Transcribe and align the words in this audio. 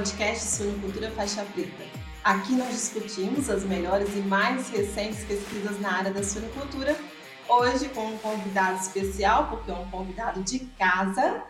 podcast 0.00 0.46
Suinocultura 0.46 1.10
Faixa 1.10 1.44
Preta. 1.52 1.84
Aqui 2.24 2.54
nós 2.54 2.70
discutimos 2.70 3.50
as 3.50 3.64
melhores 3.64 4.08
e 4.16 4.20
mais 4.20 4.70
recentes 4.70 5.22
pesquisas 5.24 5.78
na 5.78 5.92
área 5.92 6.10
da 6.10 6.22
suinocultura, 6.22 6.96
hoje 7.46 7.86
com 7.90 8.06
um 8.06 8.16
convidado 8.16 8.80
especial, 8.80 9.50
porque 9.50 9.70
é 9.70 9.74
um 9.74 9.90
convidado 9.90 10.42
de 10.42 10.60
casa. 10.78 11.44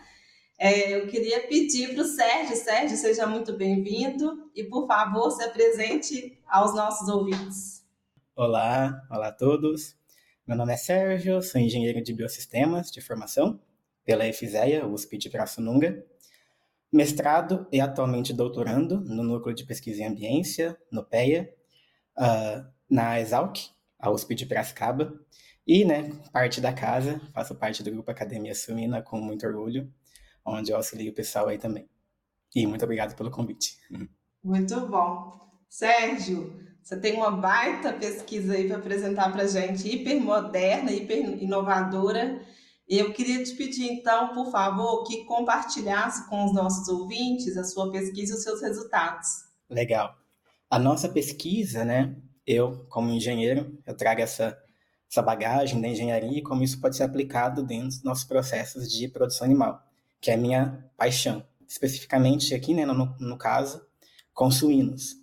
É, 0.59 0.97
eu 0.97 1.07
queria 1.07 1.47
pedir 1.47 1.95
para 1.95 2.03
o 2.03 2.05
Sérgio, 2.05 2.57
Sérgio, 2.57 2.97
seja 2.97 3.25
muito 3.25 3.53
bem-vindo 3.53 4.51
e, 4.53 4.65
por 4.65 4.89
favor, 4.89 5.31
se 5.31 5.45
apresente 5.45 6.37
aos 6.49 6.75
nossos 6.75 7.09
ouvintes. 7.09 7.87
Olá, 8.35 9.01
olá 9.09 9.29
a 9.29 9.33
todos. 9.33 9.95
Meu 10.45 10.57
nome 10.57 10.73
é 10.73 10.77
Sérgio, 10.77 11.41
sou 11.41 11.61
engenheiro 11.61 12.03
de 12.03 12.13
biossistemas 12.13 12.91
de 12.91 13.01
formação 13.01 13.61
pela 14.05 14.27
EFISEA, 14.27 14.89
USP 14.89 15.19
de 15.19 15.31
Pirassununga 15.31 16.05
mestrado 16.93 17.67
e 17.71 17.81
atualmente 17.81 18.33
doutorando 18.33 19.01
no 19.01 19.23
Núcleo 19.23 19.55
de 19.55 19.65
Pesquisa 19.65 20.03
em 20.03 20.07
Ambiência, 20.07 20.77
no 20.91 21.05
PEA, 21.05 21.55
uh, 22.19 22.67
na 22.89 23.21
Exalc, 23.21 23.59
a 23.99 24.11
USP 24.11 24.35
de 24.35 24.47
Piracicaba, 24.47 25.15
e, 25.67 25.85
né, 25.85 26.11
parte 26.33 26.61
da 26.61 26.73
casa, 26.73 27.21
faço 27.33 27.55
parte 27.55 27.83
do 27.83 27.91
grupo 27.91 28.11
Academia 28.11 28.55
Sumina 28.55 29.03
com 29.03 29.21
muito 29.21 29.47
orgulho, 29.47 29.93
onde 30.45 30.73
eu 30.73 30.77
auxilio 30.77 31.13
o 31.13 31.15
pessoal 31.15 31.49
aí 31.49 31.59
também. 31.59 31.89
E 32.55 32.67
muito 32.67 32.85
obrigado 32.85 33.15
pelo 33.15 33.31
convite. 33.31 33.77
Muito 34.43 34.81
bom. 34.89 35.39
Sérgio, 35.69 36.59
você 36.83 36.99
tem 36.99 37.15
uma 37.15 37.31
baita 37.31 37.93
pesquisa 37.93 38.55
aí 38.55 38.67
para 38.67 38.79
apresentar 38.79 39.31
para 39.31 39.47
gente, 39.47 39.87
hiper 39.87 40.21
moderna, 40.21 40.91
hiper 40.91 41.41
inovadora, 41.41 42.43
eu 42.99 43.13
queria 43.13 43.43
te 43.45 43.55
pedir, 43.55 43.91
então, 43.91 44.35
por 44.35 44.51
favor, 44.51 45.05
que 45.05 45.25
compartilhasse 45.25 46.29
com 46.29 46.45
os 46.45 46.53
nossos 46.53 46.89
ouvintes 46.89 47.57
a 47.57 47.63
sua 47.63 47.91
pesquisa 47.93 48.33
e 48.33 48.37
os 48.37 48.43
seus 48.43 48.61
resultados. 48.61 49.29
Legal. 49.69 50.17
A 50.69 50.79
nossa 50.79 51.09
pesquisa, 51.09 51.85
né? 51.85 52.17
Eu, 52.45 52.85
como 52.89 53.11
engenheiro, 53.11 53.79
eu 53.87 53.97
trago 53.97 54.21
essa, 54.21 54.59
essa 55.09 55.23
bagagem 55.23 55.81
da 55.81 55.87
engenharia 55.87 56.39
e 56.39 56.43
como 56.43 56.65
isso 56.65 56.81
pode 56.81 56.97
ser 56.97 57.05
aplicado 57.05 57.63
dentro 57.63 57.89
dos 57.89 58.03
nossos 58.03 58.25
processos 58.25 58.91
de 58.91 59.07
produção 59.07 59.45
animal, 59.45 59.81
que 60.21 60.31
é 60.31 60.35
a 60.35 60.39
minha 60.39 60.85
paixão. 60.97 61.47
Especificamente 61.69 62.53
aqui, 62.55 62.75
né, 62.75 62.85
no, 62.85 63.15
no 63.21 63.39
caso, 63.39 63.81
com 64.35 64.51
suínos. 64.51 65.15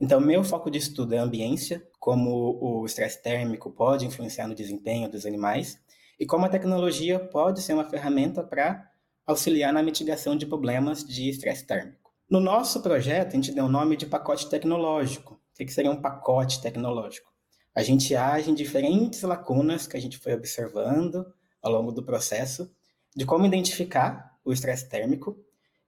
Então, 0.00 0.20
meu 0.20 0.44
foco 0.44 0.70
de 0.70 0.78
estudo 0.78 1.14
é 1.14 1.18
a 1.18 1.24
ambiência, 1.24 1.84
como 1.98 2.56
o 2.60 2.86
estresse 2.86 3.20
térmico 3.20 3.70
pode 3.70 4.06
influenciar 4.06 4.46
no 4.46 4.54
desempenho 4.54 5.10
dos 5.10 5.26
animais, 5.26 5.78
e 6.20 6.26
como 6.26 6.44
a 6.44 6.50
tecnologia 6.50 7.18
pode 7.18 7.62
ser 7.62 7.72
uma 7.72 7.88
ferramenta 7.88 8.44
para 8.44 8.86
auxiliar 9.26 9.72
na 9.72 9.82
mitigação 9.82 10.36
de 10.36 10.44
problemas 10.44 11.02
de 11.02 11.30
estresse 11.30 11.66
térmico. 11.66 12.12
No 12.28 12.38
nosso 12.38 12.82
projeto, 12.82 13.28
a 13.28 13.36
gente 13.36 13.52
deu 13.52 13.64
o 13.64 13.70
nome 13.70 13.96
de 13.96 14.04
pacote 14.04 14.48
tecnológico. 14.50 15.34
O 15.34 15.64
que 15.64 15.72
seria 15.72 15.90
um 15.90 16.00
pacote 16.00 16.60
tecnológico? 16.60 17.32
A 17.74 17.82
gente 17.82 18.14
age 18.14 18.50
em 18.50 18.54
diferentes 18.54 19.22
lacunas 19.22 19.86
que 19.86 19.96
a 19.96 20.00
gente 20.00 20.18
foi 20.18 20.34
observando 20.34 21.24
ao 21.62 21.72
longo 21.72 21.90
do 21.90 22.02
processo 22.02 22.70
de 23.16 23.24
como 23.24 23.46
identificar 23.46 24.38
o 24.44 24.52
estresse 24.52 24.88
térmico 24.88 25.38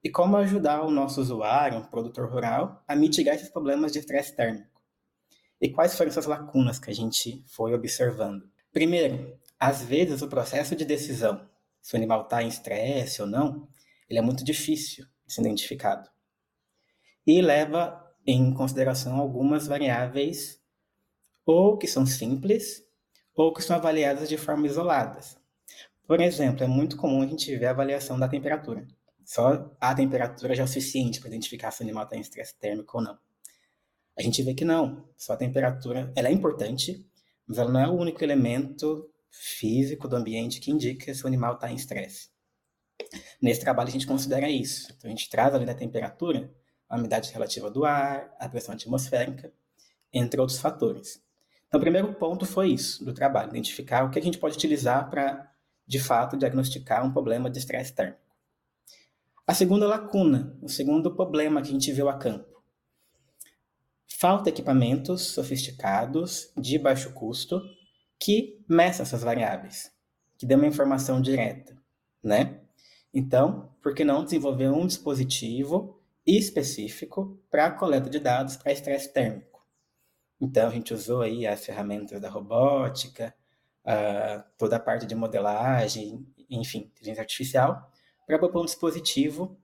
e 0.02 0.08
como 0.08 0.36
ajudar 0.38 0.82
o 0.82 0.90
nosso 0.90 1.20
usuário, 1.20 1.78
um 1.78 1.84
produtor 1.84 2.30
rural, 2.30 2.82
a 2.88 2.96
mitigar 2.96 3.34
esses 3.34 3.50
problemas 3.50 3.92
de 3.92 3.98
estresse 3.98 4.34
térmico. 4.34 4.80
E 5.60 5.68
quais 5.68 5.96
foram 5.96 6.10
essas 6.10 6.26
lacunas 6.26 6.78
que 6.78 6.90
a 6.90 6.94
gente 6.94 7.44
foi 7.46 7.74
observando? 7.74 8.50
Primeiro, 8.72 9.38
às 9.62 9.80
vezes, 9.80 10.22
o 10.22 10.28
processo 10.28 10.74
de 10.74 10.84
decisão, 10.84 11.48
se 11.80 11.94
o 11.94 11.96
animal 11.96 12.22
está 12.22 12.42
em 12.42 12.48
estresse 12.48 13.22
ou 13.22 13.28
não, 13.28 13.68
ele 14.10 14.18
é 14.18 14.22
muito 14.22 14.42
difícil 14.42 15.06
de 15.24 15.32
ser 15.32 15.42
identificado. 15.42 16.10
E 17.24 17.40
leva 17.40 18.12
em 18.26 18.52
consideração 18.52 19.14
algumas 19.14 19.68
variáveis 19.68 20.60
ou 21.46 21.78
que 21.78 21.86
são 21.86 22.04
simples 22.04 22.82
ou 23.36 23.54
que 23.54 23.62
são 23.62 23.76
avaliadas 23.76 24.28
de 24.28 24.36
forma 24.36 24.66
isoladas. 24.66 25.38
Por 26.08 26.20
exemplo, 26.20 26.64
é 26.64 26.66
muito 26.66 26.96
comum 26.96 27.22
a 27.22 27.26
gente 27.26 27.56
ver 27.56 27.66
a 27.66 27.70
avaliação 27.70 28.18
da 28.18 28.26
temperatura. 28.28 28.84
Só 29.24 29.72
a 29.80 29.94
temperatura 29.94 30.56
já 30.56 30.64
é 30.64 30.64
o 30.64 30.68
suficiente 30.68 31.20
para 31.20 31.28
identificar 31.28 31.70
se 31.70 31.82
o 31.82 31.84
animal 31.84 32.02
está 32.02 32.16
em 32.16 32.20
estresse 32.20 32.58
térmico 32.58 32.98
ou 32.98 33.04
não. 33.04 33.16
A 34.18 34.22
gente 34.22 34.42
vê 34.42 34.54
que 34.54 34.64
não, 34.64 35.08
só 35.16 35.34
a 35.34 35.36
temperatura, 35.36 36.12
ela 36.16 36.26
é 36.26 36.32
importante, 36.32 37.08
mas 37.46 37.58
ela 37.58 37.70
não 37.70 37.80
é 37.80 37.86
o 37.86 37.94
único 37.94 38.24
elemento 38.24 39.08
físico 39.32 40.06
do 40.06 40.14
ambiente 40.14 40.60
que 40.60 40.70
indica 40.70 41.12
se 41.14 41.24
o 41.24 41.26
animal 41.26 41.54
está 41.54 41.72
em 41.72 41.74
estresse. 41.74 42.28
Nesse 43.40 43.60
trabalho 43.60 43.88
a 43.88 43.92
gente 43.92 44.06
considera 44.06 44.48
isso. 44.48 44.92
Então 44.96 45.10
a 45.10 45.14
gente 45.14 45.28
traz 45.30 45.54
além 45.54 45.66
da 45.66 45.74
temperatura, 45.74 46.52
a 46.88 46.96
umidade 46.96 47.32
relativa 47.32 47.70
do 47.70 47.84
ar, 47.84 48.32
a 48.38 48.48
pressão 48.48 48.74
atmosférica, 48.74 49.50
entre 50.12 50.38
outros 50.38 50.58
fatores. 50.58 51.22
Então 51.66 51.78
o 51.78 51.80
primeiro 51.80 52.12
ponto 52.12 52.44
foi 52.44 52.70
isso 52.70 53.02
do 53.02 53.14
trabalho, 53.14 53.48
identificar 53.48 54.04
o 54.04 54.10
que 54.10 54.18
a 54.18 54.22
gente 54.22 54.36
pode 54.36 54.56
utilizar 54.56 55.08
para, 55.08 55.50
de 55.86 55.98
fato, 55.98 56.36
diagnosticar 56.36 57.04
um 57.04 57.10
problema 57.10 57.48
de 57.48 57.58
estresse 57.58 57.94
térmico. 57.94 58.20
A 59.46 59.54
segunda 59.54 59.86
lacuna, 59.86 60.56
o 60.60 60.68
segundo 60.68 61.14
problema 61.16 61.62
que 61.62 61.68
a 61.68 61.72
gente 61.72 61.90
viu 61.90 62.08
a 62.08 62.18
campo. 62.18 62.62
Falta 64.06 64.50
equipamentos 64.50 65.22
sofisticados, 65.22 66.52
de 66.56 66.78
baixo 66.78 67.12
custo, 67.12 67.60
que 68.22 68.64
meça 68.68 69.02
essas 69.02 69.24
variáveis, 69.24 69.90
que 70.38 70.46
dê 70.46 70.54
uma 70.54 70.66
informação 70.66 71.20
direta, 71.20 71.76
né? 72.22 72.60
Então, 73.12 73.74
por 73.82 73.92
que 73.96 74.04
não 74.04 74.22
desenvolver 74.22 74.68
um 74.68 74.86
dispositivo 74.86 76.00
específico 76.24 77.36
para 77.50 77.66
a 77.66 77.70
coleta 77.72 78.08
de 78.08 78.20
dados 78.20 78.56
para 78.56 78.70
estresse 78.70 79.12
térmico? 79.12 79.66
Então, 80.40 80.68
a 80.68 80.70
gente 80.70 80.94
usou 80.94 81.20
aí 81.20 81.44
as 81.48 81.66
ferramentas 81.66 82.20
da 82.20 82.30
robótica, 82.30 83.34
uh, 83.84 84.44
toda 84.56 84.76
a 84.76 84.80
parte 84.80 85.04
de 85.04 85.16
modelagem, 85.16 86.24
enfim, 86.48 86.92
inteligência 86.94 87.22
artificial, 87.22 87.90
para 88.24 88.38
propor 88.38 88.62
um 88.62 88.66
dispositivo 88.66 89.60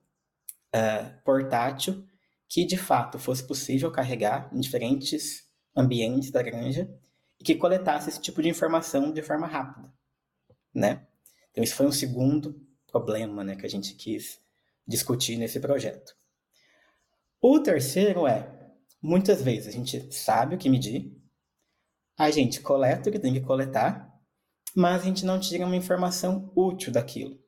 uh, 0.74 1.22
portátil 1.24 2.04
que, 2.48 2.64
de 2.64 2.76
fato, 2.76 3.20
fosse 3.20 3.46
possível 3.46 3.92
carregar 3.92 4.50
em 4.52 4.58
diferentes 4.58 5.48
ambientes 5.76 6.32
da 6.32 6.42
granja 6.42 6.92
e 7.40 7.44
que 7.44 7.54
coletasse 7.54 8.08
esse 8.08 8.20
tipo 8.20 8.42
de 8.42 8.48
informação 8.48 9.12
de 9.12 9.22
forma 9.22 9.46
rápida, 9.46 9.92
né? 10.74 11.06
Então 11.50 11.62
esse 11.62 11.74
foi 11.74 11.86
um 11.86 11.92
segundo 11.92 12.60
problema, 12.86 13.44
né, 13.44 13.54
que 13.54 13.66
a 13.66 13.70
gente 13.70 13.94
quis 13.94 14.40
discutir 14.86 15.36
nesse 15.36 15.60
projeto. 15.60 16.16
O 17.40 17.60
terceiro 17.60 18.26
é, 18.26 18.50
muitas 19.00 19.42
vezes 19.42 19.68
a 19.68 19.70
gente 19.70 20.12
sabe 20.12 20.54
o 20.54 20.58
que 20.58 20.70
medir, 20.70 21.16
a 22.16 22.30
gente 22.30 22.60
coleta 22.60 23.08
o 23.08 23.12
que 23.12 23.18
tem 23.18 23.32
que 23.32 23.40
coletar, 23.40 24.12
mas 24.74 25.02
a 25.02 25.04
gente 25.04 25.24
não 25.24 25.38
tira 25.38 25.66
uma 25.66 25.76
informação 25.76 26.50
útil 26.56 26.92
daquilo. 26.92 27.38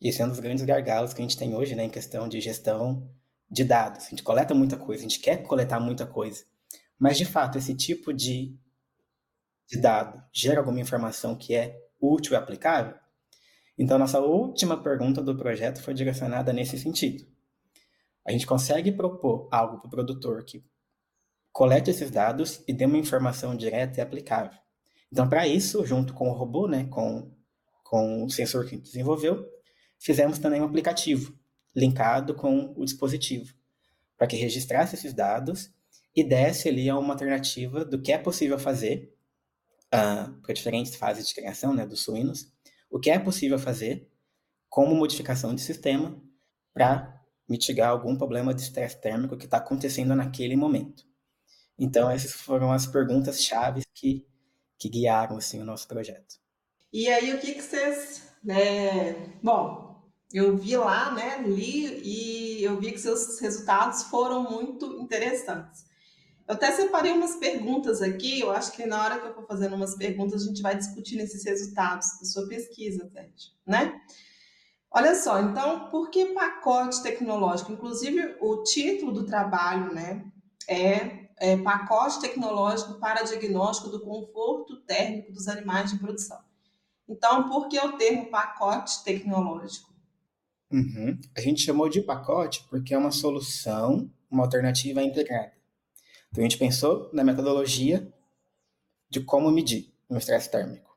Esse 0.00 0.22
é 0.22 0.24
um 0.24 0.28
dos 0.28 0.40
grandes 0.40 0.64
gargalos 0.64 1.12
que 1.12 1.20
a 1.20 1.24
gente 1.24 1.36
tem 1.36 1.54
hoje, 1.54 1.74
né, 1.74 1.84
em 1.84 1.90
questão 1.90 2.28
de 2.28 2.40
gestão 2.40 3.10
de 3.50 3.64
dados. 3.64 4.06
A 4.06 4.10
gente 4.10 4.22
coleta 4.22 4.54
muita 4.54 4.76
coisa, 4.76 5.00
a 5.00 5.08
gente 5.08 5.20
quer 5.20 5.42
coletar 5.42 5.80
muita 5.80 6.06
coisa, 6.06 6.44
mas 6.98 7.16
de 7.16 7.24
fato 7.24 7.58
esse 7.58 7.74
tipo 7.74 8.12
de 8.12 8.58
de 9.70 9.80
dado 9.80 10.22
gera 10.32 10.58
alguma 10.58 10.80
informação 10.80 11.36
que 11.36 11.54
é 11.54 11.80
útil 12.00 12.32
e 12.32 12.36
aplicável? 12.36 12.94
Então, 13.78 13.98
nossa 13.98 14.20
última 14.20 14.82
pergunta 14.82 15.22
do 15.22 15.36
projeto 15.36 15.80
foi 15.82 15.94
direcionada 15.94 16.52
nesse 16.52 16.78
sentido. 16.78 17.26
A 18.26 18.32
gente 18.32 18.46
consegue 18.46 18.92
propor 18.92 19.48
algo 19.50 19.78
para 19.78 19.88
o 19.88 19.90
produtor 19.90 20.44
que 20.44 20.62
colete 21.52 21.90
esses 21.90 22.10
dados 22.10 22.62
e 22.68 22.72
dê 22.72 22.84
uma 22.84 22.98
informação 22.98 23.56
direta 23.56 23.98
e 23.98 24.02
aplicável. 24.02 24.58
Então, 25.10 25.28
para 25.28 25.46
isso, 25.46 25.84
junto 25.86 26.12
com 26.12 26.28
o 26.28 26.32
robô, 26.34 26.68
né, 26.68 26.84
com, 26.90 27.32
com 27.82 28.24
o 28.24 28.30
sensor 28.30 28.64
que 28.64 28.74
a 28.74 28.78
gente 28.78 28.86
desenvolveu, 28.86 29.48
fizemos 29.98 30.38
também 30.38 30.60
um 30.60 30.66
aplicativo 30.66 31.34
linkado 31.74 32.34
com 32.34 32.74
o 32.76 32.84
dispositivo, 32.84 33.54
para 34.16 34.26
que 34.26 34.36
registrasse 34.36 34.94
esses 34.94 35.14
dados 35.14 35.70
e 36.14 36.22
desse 36.22 36.68
ali 36.68 36.90
uma 36.90 37.14
alternativa 37.14 37.84
do 37.84 38.00
que 38.00 38.12
é 38.12 38.18
possível 38.18 38.58
fazer 38.58 39.16
uh, 39.94 40.32
para 40.40 40.54
diferentes 40.54 40.94
fases 40.96 41.28
de 41.28 41.34
criação 41.34 41.74
né, 41.74 41.86
dos 41.86 42.02
suínos, 42.02 42.52
o 42.90 42.98
que 42.98 43.10
é 43.10 43.18
possível 43.18 43.58
fazer 43.58 44.08
como 44.68 44.94
modificação 44.94 45.54
de 45.54 45.60
sistema 45.60 46.20
para 46.72 47.20
mitigar 47.48 47.90
algum 47.90 48.16
problema 48.16 48.54
de 48.54 48.62
estresse 48.62 49.00
térmico 49.00 49.36
que 49.36 49.44
está 49.44 49.56
acontecendo 49.56 50.14
naquele 50.14 50.56
momento. 50.56 51.04
Então, 51.78 52.10
essas 52.10 52.32
foram 52.32 52.70
as 52.70 52.86
perguntas 52.86 53.42
chaves 53.42 53.84
que, 53.94 54.24
que 54.78 54.88
guiaram 54.88 55.36
assim, 55.36 55.60
o 55.60 55.64
nosso 55.64 55.88
projeto. 55.88 56.38
E 56.92 57.08
aí, 57.08 57.34
o 57.34 57.40
que, 57.40 57.54
que 57.54 57.62
vocês. 57.62 58.30
Né... 58.44 59.14
Bom, 59.42 59.90
eu 60.32 60.56
vi 60.56 60.76
lá, 60.76 61.12
né, 61.12 61.42
li 61.42 62.00
e 62.04 62.62
eu 62.62 62.78
vi 62.78 62.92
que 62.92 62.98
seus 62.98 63.40
resultados 63.40 64.04
foram 64.04 64.48
muito 64.48 65.00
interessantes. 65.00 65.84
Eu 66.50 66.54
até 66.54 66.72
separei 66.72 67.12
umas 67.12 67.36
perguntas 67.36 68.02
aqui, 68.02 68.40
eu 68.40 68.50
acho 68.50 68.72
que 68.72 68.84
na 68.84 69.00
hora 69.04 69.20
que 69.20 69.28
eu 69.28 69.34
for 69.34 69.46
fazendo 69.46 69.76
umas 69.76 69.94
perguntas, 69.94 70.42
a 70.42 70.46
gente 70.46 70.60
vai 70.60 70.76
discutir 70.76 71.16
esses 71.20 71.44
resultados 71.44 72.08
da 72.18 72.26
sua 72.26 72.48
pesquisa, 72.48 73.08
Sérgio, 73.08 73.52
né? 73.64 74.00
Olha 74.90 75.14
só, 75.14 75.40
então, 75.40 75.88
por 75.90 76.10
que 76.10 76.34
pacote 76.34 77.04
tecnológico? 77.04 77.70
Inclusive, 77.70 78.34
o 78.40 78.64
título 78.64 79.12
do 79.12 79.24
trabalho, 79.24 79.94
né, 79.94 80.24
é, 80.66 81.28
é 81.36 81.56
pacote 81.56 82.20
tecnológico 82.20 82.98
para 82.98 83.22
diagnóstico 83.22 83.88
do 83.88 84.00
conforto 84.00 84.80
térmico 84.80 85.30
dos 85.30 85.46
animais 85.46 85.92
de 85.92 86.00
produção. 86.00 86.40
Então, 87.08 87.48
por 87.48 87.68
que 87.68 87.78
o 87.78 87.92
termo 87.92 88.28
pacote 88.28 89.04
tecnológico? 89.04 89.94
Uhum. 90.72 91.16
A 91.36 91.40
gente 91.40 91.62
chamou 91.62 91.88
de 91.88 92.02
pacote 92.02 92.66
porque 92.68 92.92
é 92.92 92.98
uma 92.98 93.12
solução, 93.12 94.10
uma 94.28 94.42
alternativa 94.42 95.00
integrada. 95.00 95.59
Então, 96.30 96.42
a 96.44 96.48
gente 96.48 96.58
pensou 96.58 97.10
na 97.12 97.24
metodologia 97.24 98.12
de 99.08 99.20
como 99.20 99.50
medir 99.50 99.92
um 100.08 100.16
estresse 100.16 100.50
térmico, 100.50 100.96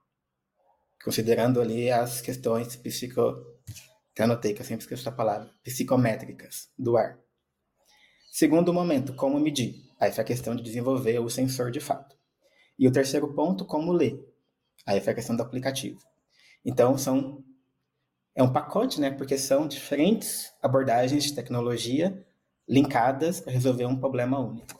considerando 1.03 1.59
ali 1.59 1.89
as 1.91 2.21
questões 2.21 2.75
psico 2.75 3.35
que 4.15 4.21
anotei, 4.21 4.53
que 4.53 4.62
eu 4.62 4.65
sempre 4.65 4.83
esqueço 4.83 5.09
a 5.09 5.12
palavra, 5.12 5.50
psicométricas 5.63 6.69
do 6.77 6.95
ar. 6.95 7.19
Segundo 8.31 8.71
momento, 8.71 9.15
como 9.15 9.39
medir? 9.39 9.83
Aí 10.00 10.12
foi 10.12 10.24
a 10.24 10.27
questão 10.27 10.56
de 10.56 10.62
desenvolver 10.62 11.19
o 11.19 11.30
sensor 11.30 11.71
de 11.71 11.79
fato. 11.79 12.15
E 12.77 12.88
o 12.88 12.91
terceiro 12.91 13.33
ponto, 13.33 13.65
como 13.65 13.91
ler? 13.91 14.19
Aí 14.86 15.00
foi 15.01 15.13
a 15.13 15.15
questão 15.15 15.36
do 15.36 15.41
aplicativo. 15.41 16.00
Então, 16.63 16.97
são 16.97 17.44
é 18.36 18.41
um 18.41 18.51
pacote, 18.51 19.00
né? 19.00 19.12
Porque 19.12 19.38
são 19.38 19.68
diferentes 19.68 20.51
abordagens 20.62 21.24
de 21.24 21.33
tecnologia 21.33 22.25
linkadas 22.68 23.39
para 23.39 23.53
resolver 23.53 23.86
um 23.86 24.00
problema 24.00 24.39
único. 24.39 24.77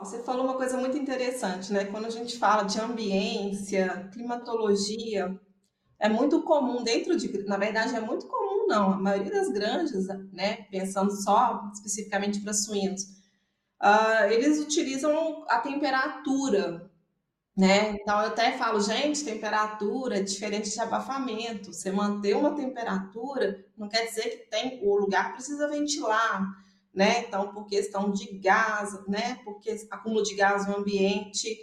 Você 0.00 0.22
falou 0.22 0.44
uma 0.44 0.56
coisa 0.56 0.78
muito 0.78 0.96
interessante, 0.96 1.70
né? 1.72 1.84
Quando 1.84 2.06
a 2.06 2.10
gente 2.10 2.38
fala 2.38 2.62
de 2.62 2.80
ambiência, 2.80 4.08
climatologia, 4.12 5.38
é 5.98 6.08
muito 6.08 6.42
comum 6.42 6.82
dentro 6.82 7.14
de, 7.16 7.44
na 7.44 7.58
verdade, 7.58 7.94
é 7.94 8.00
muito 8.00 8.26
comum 8.26 8.66
não, 8.66 8.94
a 8.94 8.96
maioria 8.96 9.30
das 9.30 9.50
granjas, 9.50 10.06
né, 10.32 10.62
pensando 10.70 11.10
só 11.10 11.68
especificamente 11.74 12.40
para 12.40 12.54
suínos, 12.54 13.02
uh, 13.82 14.30
eles 14.30 14.58
utilizam 14.58 15.44
a 15.48 15.58
temperatura, 15.58 16.90
né? 17.54 17.90
Então 18.00 18.20
eu 18.20 18.28
até 18.28 18.56
falo, 18.56 18.80
gente, 18.80 19.24
temperatura 19.24 20.18
é 20.18 20.22
diferente 20.22 20.70
de 20.70 20.80
abafamento. 20.80 21.74
Você 21.74 21.90
manter 21.90 22.34
uma 22.34 22.54
temperatura 22.54 23.62
não 23.76 23.88
quer 23.88 24.06
dizer 24.06 24.30
que 24.30 24.50
tem 24.50 24.80
o 24.82 24.96
lugar 24.96 25.34
precisa 25.34 25.68
ventilar, 25.68 26.48
né? 26.94 27.20
Então 27.26 27.52
por 27.52 27.66
questão 27.66 28.10
de 28.10 28.38
gás, 28.38 29.06
né? 29.06 29.40
Porque 29.44 29.70
acúmulo 29.90 30.22
de 30.22 30.34
gás 30.34 30.66
no 30.66 30.76
ambiente, 30.76 31.56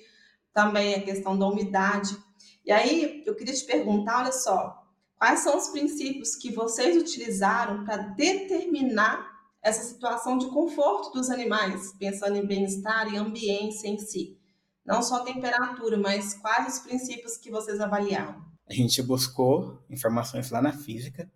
também 0.54 0.96
a 0.96 1.04
questão 1.04 1.38
da 1.38 1.48
umidade. 1.48 2.18
E 2.66 2.72
aí, 2.72 3.24
eu 3.26 3.36
queria 3.36 3.54
te 3.54 3.64
perguntar, 3.64 4.24
olha 4.24 4.32
só, 4.32 4.84
quais 5.18 5.42
são 5.42 5.56
os 5.56 5.70
princípios 5.70 6.36
que 6.36 6.52
vocês 6.52 6.98
utilizaram 6.98 7.86
para 7.86 7.98
determinar 7.98 9.26
essa 9.62 9.84
situação 9.84 10.38
de 10.38 10.48
conforto 10.48 11.12
dos 11.12 11.30
animais, 11.30 11.94
pensando 12.00 12.36
em 12.36 12.46
bem-estar 12.46 13.08
e 13.14 13.18
ambiência 13.18 13.88
em 13.88 14.00
si? 14.00 14.38
Não 14.86 15.02
só 15.02 15.20
temperatura, 15.24 15.98
mas 15.98 16.34
quais 16.34 16.76
os 16.76 16.80
princípios 16.80 17.38
que 17.38 17.52
vocês 17.52 17.80
avaliaram? 17.80 18.44
A 18.68 18.74
gente 18.74 19.02
buscou 19.02 19.82
informações 19.90 20.50
lá 20.50 20.62
na 20.62 20.74
física. 20.74 21.32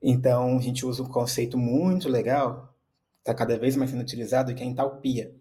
Então, 0.00 0.56
a 0.56 0.60
gente 0.60 0.86
usa 0.86 1.02
um 1.02 1.08
conceito 1.08 1.58
muito 1.58 2.08
legal, 2.08 2.71
está 3.22 3.34
cada 3.34 3.58
vez 3.58 3.76
mais 3.76 3.90
sendo 3.90 4.02
utilizado, 4.02 4.54
que 4.54 4.62
é 4.62 4.66
a 4.66 4.68
entalpia. 4.68 5.34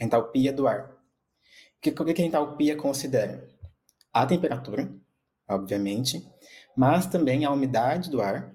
A 0.00 0.04
entalpia 0.04 0.52
do 0.52 0.66
ar. 0.66 0.90
O 1.76 1.80
que, 1.80 1.92
que 1.92 2.22
a 2.22 2.26
entalpia 2.26 2.76
considera? 2.76 3.54
a 4.14 4.24
temperatura, 4.24 4.88
obviamente, 5.48 6.24
mas 6.76 7.06
também 7.06 7.44
a 7.44 7.50
umidade 7.50 8.08
do 8.08 8.22
ar 8.22 8.54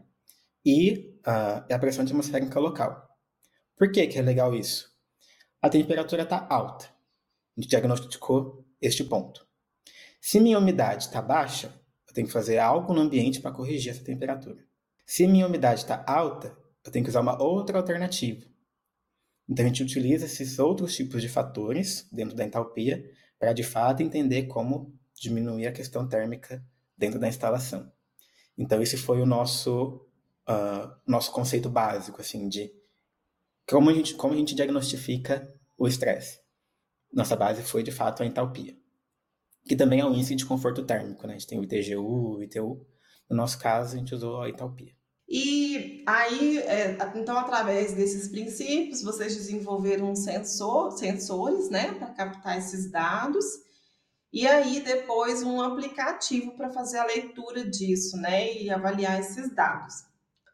e 0.65 1.19
uh, 1.27 1.73
a 1.73 1.77
pressão 1.77 2.05
atmosférica 2.05 2.57
local. 2.61 3.09
Por 3.77 3.91
que, 3.91 4.07
que 4.07 4.17
é 4.17 4.21
legal 4.21 4.55
isso? 4.55 4.89
A 5.61 5.69
temperatura 5.69 6.23
está 6.23 6.47
alta. 6.49 6.85
A 6.85 7.61
gente 7.61 7.69
diagnosticou 7.69 8.65
este 8.81 9.03
ponto. 9.03 9.45
Se 10.21 10.39
minha 10.39 10.57
umidade 10.57 11.03
está 11.03 11.21
baixa, 11.21 11.73
eu 12.07 12.13
tenho 12.13 12.27
que 12.27 12.33
fazer 12.33 12.57
algo 12.57 12.93
no 12.93 13.01
ambiente 13.01 13.41
para 13.41 13.51
corrigir 13.51 13.91
essa 13.91 14.03
temperatura. 14.03 14.63
Se 15.05 15.27
minha 15.27 15.45
umidade 15.45 15.81
está 15.81 16.05
alta, 16.07 16.57
eu 16.85 16.91
tenho 16.91 17.03
que 17.03 17.09
usar 17.09 17.19
uma 17.19 17.41
outra 17.41 17.77
alternativa. 17.77 18.45
Então 19.49 19.65
a 19.65 19.67
gente 19.67 19.81
utiliza 19.81 20.25
esses 20.25 20.59
outros 20.59 20.95
tipos 20.95 21.21
de 21.21 21.27
fatores 21.27 22.07
dentro 22.11 22.35
da 22.35 22.45
entalpia 22.45 23.03
para 23.39 23.51
de 23.51 23.63
fato 23.63 24.03
entender 24.03 24.43
como 24.43 24.93
diminuir 25.19 25.65
a 25.65 25.71
questão 25.71 26.07
térmica 26.07 26.63
dentro 26.95 27.19
da 27.19 27.27
instalação. 27.27 27.91
Então 28.55 28.79
esse 28.81 28.95
foi 28.95 29.19
o 29.19 29.25
nosso 29.25 30.05
uh, 30.47 30.95
nosso 31.07 31.31
conceito 31.31 31.67
básico 31.67 32.21
assim 32.21 32.47
de 32.47 32.71
como 33.67 33.89
a 33.89 33.93
gente 33.93 34.13
como 34.13 34.35
a 34.35 34.37
gente 34.37 34.53
diagnostica 34.53 35.51
o 35.75 35.87
estresse. 35.87 36.39
Nossa 37.11 37.35
base 37.35 37.63
foi 37.63 37.81
de 37.81 37.91
fato 37.91 38.21
a 38.21 38.25
entalpia, 38.25 38.77
que 39.65 39.75
também 39.75 39.99
é 39.99 40.05
o 40.05 40.13
índice 40.13 40.35
de 40.35 40.45
conforto 40.45 40.83
térmico, 40.83 41.25
né? 41.25 41.33
A 41.33 41.37
gente 41.39 41.47
tem 41.47 41.59
o 41.59 41.63
ITGU, 41.63 42.37
o 42.37 42.43
ITU. 42.43 42.85
No 43.27 43.35
nosso 43.37 43.57
caso, 43.57 43.95
a 43.95 43.99
gente 43.99 44.13
usou 44.13 44.41
a 44.41 44.49
entalpia. 44.49 44.93
E 45.31 46.03
aí, 46.07 46.57
é, 46.57 46.97
então, 47.15 47.37
através 47.37 47.93
desses 47.93 48.27
princípios, 48.29 49.03
vocês 49.03 49.35
desenvolveram 49.35 50.15
sensor, 50.15 50.91
sensores, 50.97 51.69
né, 51.69 51.93
para 51.93 52.07
captar 52.07 52.57
esses 52.57 52.89
dados 52.91 53.45
e 54.31 54.47
aí 54.47 54.79
depois 54.79 55.41
um 55.41 55.61
aplicativo 55.61 56.51
para 56.55 56.69
fazer 56.69 56.99
a 56.99 57.05
leitura 57.05 57.63
disso, 57.67 58.17
né, 58.17 58.53
e 58.53 58.69
avaliar 58.69 59.19
esses 59.19 59.53
dados. 59.53 59.93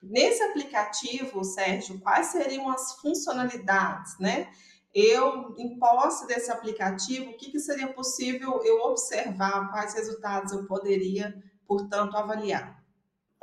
Nesse 0.01 0.41
aplicativo, 0.43 1.43
Sérgio, 1.43 1.99
quais 1.99 2.27
seriam 2.27 2.69
as 2.69 2.95
funcionalidades, 2.99 4.17
né? 4.19 4.49
Eu, 4.93 5.55
em 5.57 5.77
posse 5.77 6.27
desse 6.27 6.51
aplicativo, 6.51 7.31
o 7.31 7.37
que, 7.37 7.51
que 7.51 7.59
seria 7.59 7.91
possível 7.91 8.61
eu 8.63 8.81
observar, 8.81 9.71
quais 9.71 9.93
resultados 9.93 10.53
eu 10.53 10.65
poderia, 10.67 11.35
portanto, 11.67 12.15
avaliar? 12.15 12.84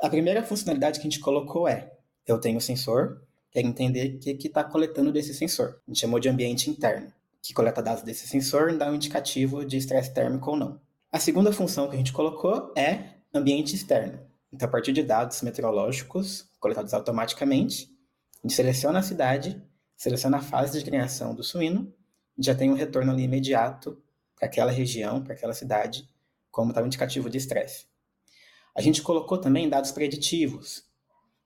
A 0.03 0.09
primeira 0.09 0.43
funcionalidade 0.43 0.99
que 0.99 1.07
a 1.07 1.09
gente 1.09 1.21
colocou 1.21 1.65
é: 1.65 1.93
eu 2.27 2.37
tenho 2.37 2.57
o 2.57 2.61
sensor, 2.61 3.21
quero 3.49 3.65
entender 3.65 4.17
o 4.17 4.19
que 4.19 4.47
está 4.47 4.61
coletando 4.61 5.13
desse 5.13 5.33
sensor. 5.33 5.79
A 5.87 5.91
gente 5.91 6.01
chamou 6.01 6.19
de 6.19 6.27
ambiente 6.27 6.69
interno 6.69 7.07
que 7.41 7.53
coleta 7.53 7.81
dados 7.81 8.03
desse 8.03 8.27
sensor 8.27 8.69
e 8.69 8.77
dá 8.77 8.91
um 8.91 8.95
indicativo 8.95 9.63
de 9.63 9.77
estresse 9.77 10.13
térmico 10.13 10.51
ou 10.51 10.57
não. 10.57 10.81
A 11.09 11.19
segunda 11.19 11.53
função 11.53 11.87
que 11.87 11.95
a 11.95 11.97
gente 11.97 12.11
colocou 12.11 12.73
é 12.75 13.11
ambiente 13.33 13.75
externo. 13.75 14.19
Então, 14.51 14.67
a 14.67 14.71
partir 14.71 14.91
de 14.91 15.03
dados 15.03 15.41
meteorológicos 15.41 16.49
coletados 16.59 16.93
automaticamente, 16.93 17.89
a 18.43 18.45
gente 18.45 18.57
seleciona 18.57 18.99
a 18.99 19.03
cidade, 19.03 19.63
seleciona 19.95 20.39
a 20.39 20.41
fase 20.41 20.79
de 20.79 20.83
criação 20.83 21.33
do 21.33 21.45
suíno, 21.45 21.93
já 22.37 22.53
tem 22.53 22.69
um 22.69 22.75
retorno 22.75 23.13
ali 23.13 23.23
imediato 23.23 23.97
para 24.35 24.47
aquela 24.47 24.71
região, 24.71 25.23
para 25.23 25.33
aquela 25.33 25.53
cidade, 25.53 26.09
como 26.51 26.71
está 26.71 26.81
o 26.81 26.85
indicativo 26.85 27.29
de 27.29 27.37
estresse. 27.37 27.92
A 28.75 28.81
gente 28.81 29.01
colocou 29.01 29.37
também 29.37 29.69
dados 29.69 29.91
preditivos. 29.91 30.83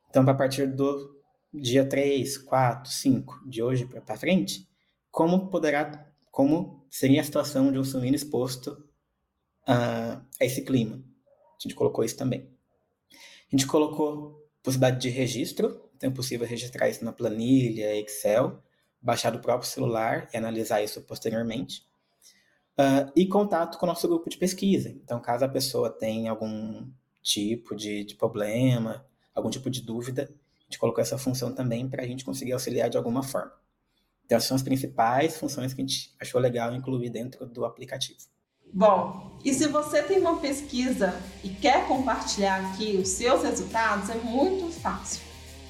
Então, 0.10 0.28
a 0.28 0.34
partir 0.34 0.68
do 0.68 1.16
dia 1.54 1.86
3, 1.86 2.38
4, 2.38 2.92
5 2.92 3.44
de 3.46 3.62
hoje 3.62 3.86
para 3.86 4.18
frente, 4.18 4.68
como 5.12 5.48
poderá, 5.50 6.10
como 6.32 6.86
seria 6.90 7.22
a 7.22 7.24
situação 7.24 7.72
de 7.72 7.80
um 7.80 7.84
suíno 7.84 8.16
exposto 8.16 8.84
a, 9.66 10.22
a 10.40 10.46
esse 10.46 10.62
clima. 10.64 11.04
A 11.58 11.60
gente 11.62 11.76
colocou 11.76 12.04
isso 12.04 12.16
também. 12.16 12.48
A 13.12 13.56
gente 13.56 13.66
colocou 13.66 14.48
possibilidade 14.62 15.02
de 15.02 15.10
registro, 15.10 15.90
então 15.96 16.10
é 16.10 16.14
possível 16.14 16.46
registrar 16.46 16.90
isso 16.90 17.04
na 17.04 17.12
planilha, 17.12 17.96
Excel, 17.96 18.62
baixar 19.02 19.32
do 19.32 19.40
próprio 19.40 19.70
celular 19.70 20.30
e 20.34 20.38
analisar 20.38 20.82
isso 20.84 21.02
posteriormente. 21.02 21.86
Uh, 22.78 23.12
e 23.16 23.26
contato 23.26 23.78
com 23.78 23.86
o 23.86 23.90
nosso 23.90 24.08
grupo 24.08 24.30
de 24.30 24.38
pesquisa. 24.38 24.90
Então, 24.90 25.20
caso 25.20 25.44
a 25.46 25.50
pessoa 25.50 25.90
tenha 25.90 26.30
algum 26.30 26.88
tipo 27.28 27.76
de, 27.76 28.06
de 28.06 28.16
problema, 28.16 29.06
algum 29.36 29.50
tipo 29.50 29.70
de 29.70 29.82
dúvida, 29.82 30.34
a 30.60 30.64
gente 30.64 30.80
colocou 30.80 31.02
essa 31.02 31.18
função 31.18 31.54
também 31.54 31.90
para 31.90 32.02
a 32.02 32.08
gente 32.08 32.24
conseguir 32.24 32.54
auxiliar 32.54 32.90
de 32.90 32.96
alguma 32.98 33.22
forma. 33.22 33.52
Então, 34.26 34.38
essas 34.38 34.48
são 34.48 34.56
as 34.56 34.64
principais 34.64 35.38
funções 35.38 35.74
que 35.74 35.82
a 35.82 35.86
gente 35.86 36.16
achou 36.20 36.40
legal 36.40 36.74
incluir 36.74 37.10
dentro 37.10 37.46
do 37.46 37.66
aplicativo. 37.66 38.20
Bom, 38.74 39.38
e 39.44 39.54
se 39.54 39.68
você 39.68 40.02
tem 40.04 40.20
uma 40.20 40.40
pesquisa 40.40 41.14
e 41.44 41.50
quer 41.50 41.86
compartilhar 41.88 42.66
aqui 42.66 42.96
os 42.98 43.10
seus 43.10 43.44
resultados, 43.44 44.10
é 44.10 44.16
muito 44.16 44.72
fácil. 44.80 45.22